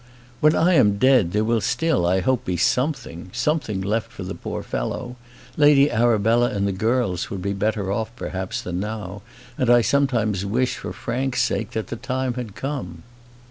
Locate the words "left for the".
3.81-4.33